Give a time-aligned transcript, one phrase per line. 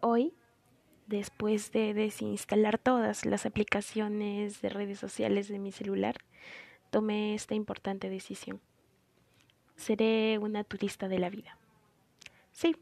[0.00, 0.34] Hoy,
[1.06, 6.16] después de desinstalar todas las aplicaciones de redes sociales de mi celular,
[6.90, 8.60] tomé esta importante decisión.
[9.76, 11.58] Seré una turista de la vida.
[12.52, 12.76] Sí,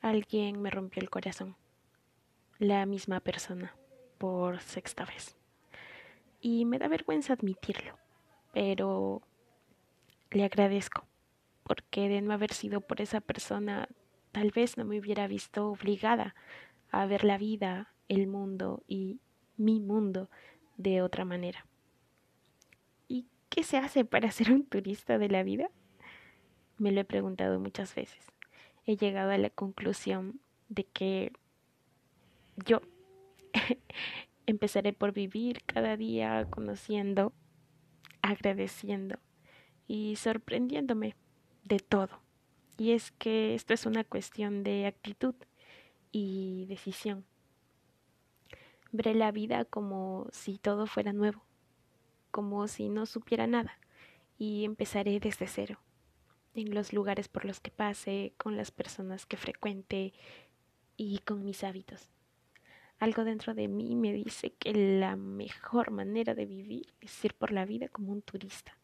[0.00, 1.56] alguien me rompió el corazón.
[2.58, 3.76] La misma persona,
[4.18, 5.36] por sexta vez.
[6.40, 7.98] Y me da vergüenza admitirlo,
[8.52, 9.22] pero
[10.30, 11.06] le agradezco,
[11.62, 13.88] porque de no haber sido por esa persona
[14.34, 16.34] tal vez no me hubiera visto obligada
[16.90, 19.20] a ver la vida, el mundo y
[19.56, 20.28] mi mundo
[20.76, 21.66] de otra manera.
[23.06, 25.70] ¿Y qué se hace para ser un turista de la vida?
[26.78, 28.26] Me lo he preguntado muchas veces.
[28.86, 31.32] He llegado a la conclusión de que
[32.56, 32.80] yo
[34.46, 37.32] empezaré por vivir cada día conociendo,
[38.20, 39.20] agradeciendo
[39.86, 41.14] y sorprendiéndome
[41.62, 42.23] de todo.
[42.76, 45.34] Y es que esto es una cuestión de actitud
[46.10, 47.24] y decisión.
[48.90, 51.44] Veré la vida como si todo fuera nuevo,
[52.30, 53.78] como si no supiera nada,
[54.38, 55.78] y empezaré desde cero,
[56.54, 60.12] en los lugares por los que pase, con las personas que frecuente
[60.96, 62.10] y con mis hábitos.
[62.98, 67.52] Algo dentro de mí me dice que la mejor manera de vivir es ir por
[67.52, 68.76] la vida como un turista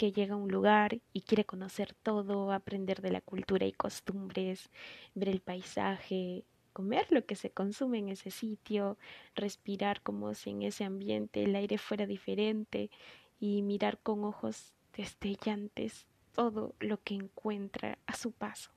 [0.00, 4.70] que llega a un lugar y quiere conocer todo, aprender de la cultura y costumbres,
[5.14, 8.96] ver el paisaje, comer lo que se consume en ese sitio,
[9.34, 12.90] respirar como si en ese ambiente el aire fuera diferente
[13.38, 18.70] y mirar con ojos destellantes todo lo que encuentra a su paso.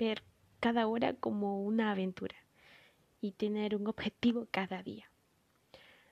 [0.00, 0.24] Ver
[0.58, 2.34] cada hora como una aventura
[3.20, 5.12] y tener un objetivo cada día.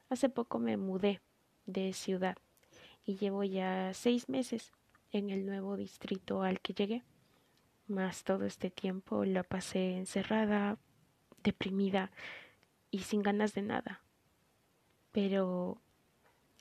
[0.08, 1.20] Hace poco me mudé
[1.66, 2.36] de ciudad
[3.06, 4.72] y llevo ya seis meses
[5.12, 7.04] en el nuevo distrito al que llegué.
[7.86, 10.76] Más todo este tiempo la pasé encerrada,
[11.44, 12.10] deprimida
[12.90, 14.02] y sin ganas de nada.
[15.12, 15.80] Pero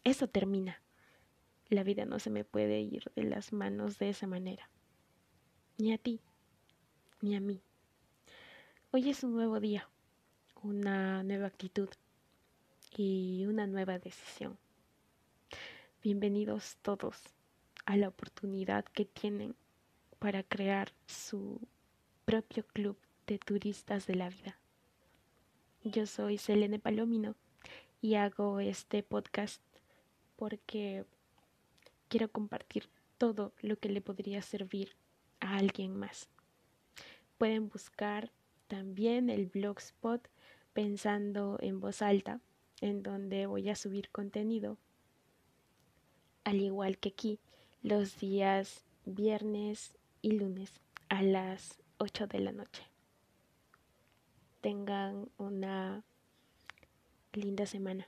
[0.03, 0.81] eso termina.
[1.67, 4.69] La vida no se me puede ir de las manos de esa manera.
[5.79, 6.21] Ni a ti,
[7.21, 7.63] ni a mí.
[8.91, 9.89] Hoy es un nuevo día,
[10.61, 11.89] una nueva actitud
[12.95, 14.59] y una nueva decisión.
[16.05, 17.19] Bienvenidos todos
[17.87, 19.55] a la oportunidad que tienen
[20.19, 21.59] para crear su
[22.25, 22.95] propio club
[23.25, 24.59] de turistas de la vida.
[25.83, 27.33] Yo soy Selene Palomino
[28.03, 29.63] y hago este podcast
[30.35, 31.05] porque
[32.07, 34.95] quiero compartir todo lo que le podría servir
[35.39, 36.29] a alguien más.
[37.39, 38.31] Pueden buscar
[38.67, 40.29] también el blogspot
[40.71, 42.41] pensando en voz alta,
[42.79, 44.77] en donde voy a subir contenido
[46.45, 47.39] al igual que aquí,
[47.81, 50.79] los días viernes y lunes
[51.09, 52.83] a las 8 de la noche.
[54.61, 56.03] Tengan una
[57.33, 58.07] linda semana.